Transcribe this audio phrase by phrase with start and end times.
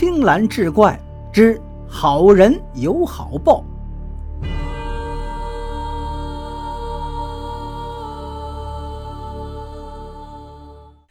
[0.00, 0.98] 青蓝志怪
[1.30, 3.62] 之好人有好报。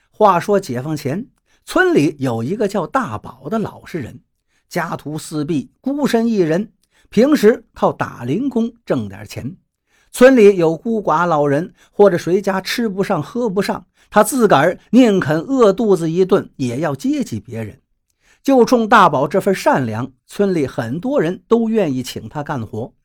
[0.09, 1.23] 话说解放前，
[1.65, 4.21] 村里有一个叫大宝的老实人，
[4.67, 6.71] 家徒四壁，孤身一人，
[7.11, 9.55] 平时靠打零工挣点钱。
[10.11, 17.79] 村里有孤寡老人，或者谁家吃不上喝不上，他自个儿宁肯饿肚子一顿，也要接济别人。
[18.49, 22.95] 就冲大宝这份善良，村里很多人都愿意请他干活。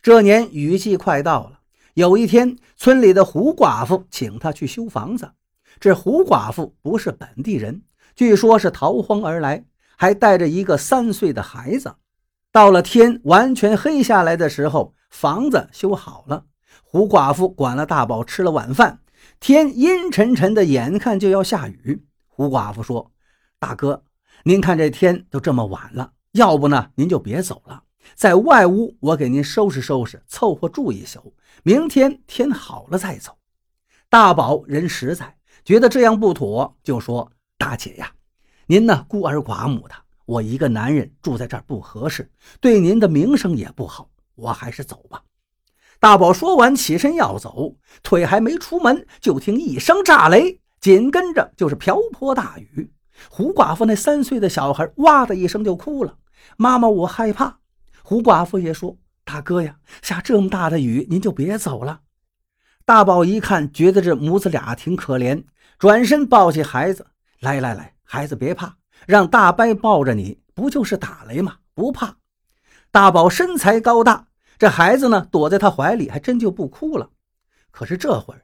[0.00, 1.60] 这年雨季快到了，
[1.92, 5.32] 有一天，村里的胡寡妇请他去修房子。
[5.78, 7.82] 这胡寡妇不是本地人，
[8.16, 9.66] 据说是逃荒而来，
[9.98, 11.96] 还带着一个三岁的孩子。
[12.50, 16.46] 到了天完全黑下来的时候，房子修好了。
[16.82, 19.00] 胡寡妇管了大宝吃了晚饭，
[19.38, 22.06] 天阴沉沉的，眼看就要下雨。
[22.26, 23.12] 胡寡妇说
[23.60, 24.04] ：“大哥。”
[24.48, 27.82] 您看这天都这么晚了，要不呢您就别走了，
[28.14, 33.36] 在外屋我给您收拾收拾，凑合住一宿，明天天好了再走。
[34.08, 38.10] 大宝人实在，觉得这样不妥，就说：“大姐呀，
[38.66, 45.22] 您呢孤儿寡母的，我一个男人住在这儿不合适，对您的名声也不好，我还是走吧。”
[46.00, 52.90] 大宝说完起身要走，腿还没出门，就听一声炸雷，紧跟着就是瓢泼大雨。
[53.30, 56.16] 胡寡妇那三岁的小孩哇的一声就哭了
[56.56, 57.58] ：“妈妈，我害怕。”
[58.02, 62.00] 胡寡妇也说：“大哥呀，下这么大的雨，您就别走了。”
[62.86, 65.44] 大宝一看，觉得这母子俩挺可怜，
[65.78, 67.06] 转身抱起孩子
[67.40, 71.56] ：“来来来，孩子别怕，让大伯抱着你，不就是打雷吗？
[71.74, 72.16] 不怕。”
[72.90, 77.10] 大宝身材高大，这孩子呢躲在他怀里，还真就不哭了。
[77.70, 78.42] 可是这会儿。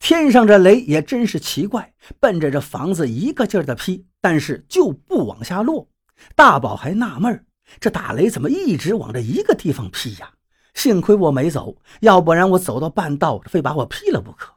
[0.00, 5.88] 天上这雷也真是奇怪，奔着这房子一个劲儿的劈，但是就不往下落。
[6.34, 7.46] 大宝还纳闷
[7.78, 10.32] 这打雷怎么一直往这一个地方劈呀？
[10.74, 14.54] 幸亏我没走，要不然我走到半道，非把我劈了不可。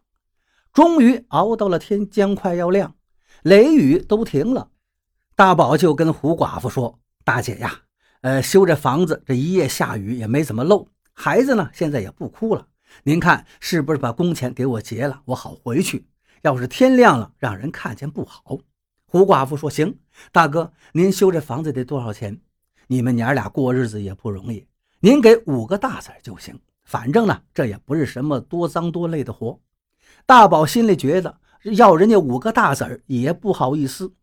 [0.72, 2.96] 终于熬到了天将快要亮，
[3.44, 4.70] 雷雨都停了，
[5.36, 7.82] 大宝就跟胡寡妇说：“大姐呀，
[8.22, 12.68] 呃，修这房子这一夜下雨也没怎么漏，孩子呢现在也不哭了。”
[13.04, 16.08] 您看是不是把工钱给我结了，我好回去。
[16.44, 18.60] 要是天亮了，让人看见不好。
[19.12, 19.94] 胡寡妇说：“行，
[20.32, 22.40] 大哥，您修这房子得多少钱？
[22.88, 24.66] 你们娘俩过日子也不容易，
[25.02, 26.58] 您给五个大子就行。
[26.86, 29.60] 反正呢，这也不是什么多脏多累的活。”
[30.26, 34.14] 大宝心里觉得要人家五个大子也不好意思。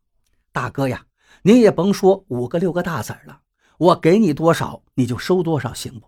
[0.52, 1.04] 大哥呀，
[1.42, 3.40] 您也甭说五个六个大子了，
[3.76, 6.06] 我给你多少你就收多少，行不？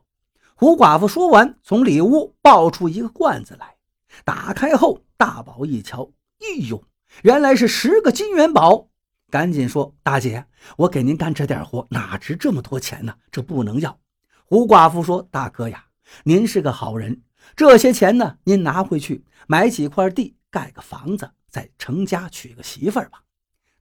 [0.54, 3.76] 胡寡妇说完，从里屋抱出一个罐子来，
[4.24, 6.82] 打开后，大宝一瞧，哎呦，
[7.22, 8.88] 原来是十个金元宝！
[9.30, 10.46] 赶紧说：“大姐，
[10.78, 13.14] 我给您干这点活，哪值这么多钱呢？
[13.30, 13.98] 这不能要。”
[14.46, 15.84] 胡寡妇说：“大哥呀，
[16.24, 17.22] 您是个好人，
[17.54, 23.22] 这些钱呢，您拿回去买几块地，盖个房子，再成家娶个媳妇儿吧。”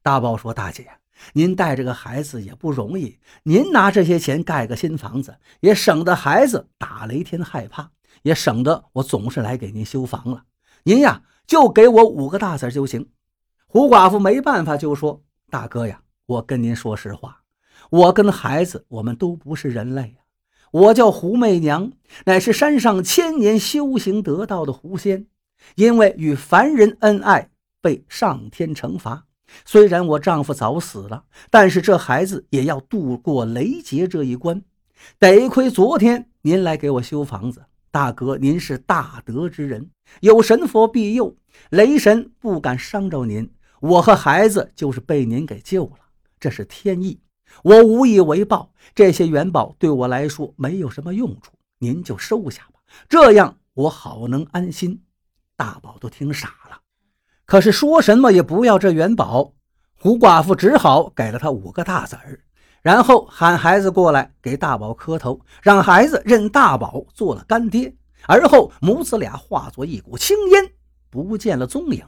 [0.03, 0.89] 大宝说：“大姐。”
[1.33, 7.91] 您带着个孩子也不容易，您拿这些钱盖个新房子，也省得孩子打雷天害怕，
[8.21, 10.45] 也省得我总是来给您修房了。
[10.83, 13.09] 您呀，就给我五个大子就行。
[13.71, 15.21] 胡寡妇没办法，就说
[15.51, 17.43] ：“大哥呀，我跟您说实话，
[17.91, 20.23] 我跟孩子我们都不是人类呀。
[20.71, 21.91] 我叫胡媚娘，
[22.25, 25.27] 乃是山上千年修行得道的狐仙，
[25.75, 29.25] 因为与凡人恩爱，被上天惩罚。”
[29.63, 34.63] 虽然我丈夫早死了，但是这孩子也要度过雷劫这一关。
[35.19, 39.91] 得亏昨天您来给我修房子，大哥您是大德之人，
[40.21, 41.35] 有神佛庇佑，
[41.69, 43.47] 雷神不敢伤着您。
[43.81, 45.99] 我和孩子就是被您给救了，
[46.39, 47.21] 这是天意，
[47.63, 48.71] 我无以为报。
[48.93, 55.03] 这些元宝对我来说没有什么用处，您就收下吧，这样我好能安心。
[55.55, 56.79] 大宝都听傻了。
[57.45, 59.53] 可是说什么也不要这元宝，
[59.97, 62.41] 胡寡妇只好给了他五个大子儿，
[62.81, 67.95] 然后喊孩子过来给大宝磕头，让孩子认大宝做了干爹。
[68.27, 70.71] 而后母子俩化作一股青烟，
[71.09, 72.05] 不见了踪影。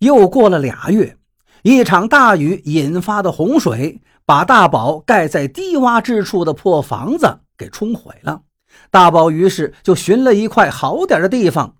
[0.00, 1.16] 又过了俩月，
[1.62, 8.42] 一场大雨引发的洪水，把大宝盖在低洼之处的破房子给冲毁了。
[8.90, 11.76] 大宝于是就寻了一块好点的地方，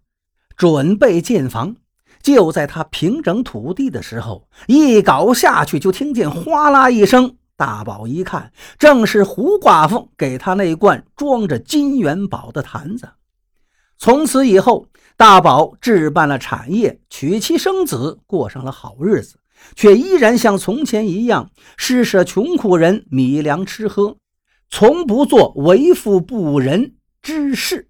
[0.57, 1.77] 准备建房。
[2.23, 7.37] 就在他平整土地的时候，一镐下去，就听见哗啦一声。
[7.57, 13.09] 大宝一看，正是胡寡妇给他那罐装着金元宝的坛子。
[13.97, 14.87] 从此以后，
[15.21, 19.37] 大宝置办了产业，娶妻生子，过上了好日子，
[19.77, 24.17] 却依然像从前一样施舍穷苦人米粮吃喝，
[24.71, 27.90] 从不做为富不仁之事。